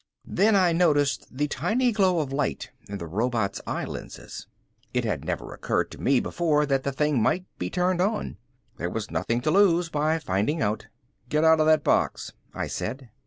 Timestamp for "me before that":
6.01-6.81